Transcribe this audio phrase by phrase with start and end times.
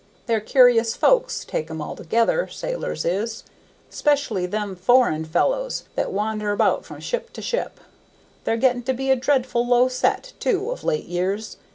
[0.25, 3.43] They're curious folks, take 'em altogether, sailors is;
[3.91, 7.79] specially these foreign fellows that wander about from ship to ship.
[8.43, 11.57] They're getting to be a dreadful low set, too, of late years.